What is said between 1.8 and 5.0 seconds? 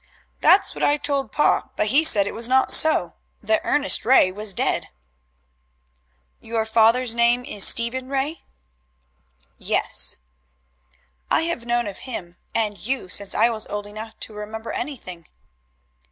he said it was not so that Ernest Ray was dead."